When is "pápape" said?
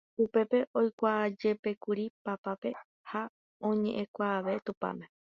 2.25-2.69